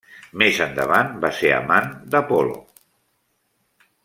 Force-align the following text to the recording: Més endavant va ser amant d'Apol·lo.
Més 0.41 0.61
endavant 0.65 1.11
va 1.27 1.31
ser 1.41 1.53
amant 1.59 1.93
d'Apol·lo. 2.17 2.59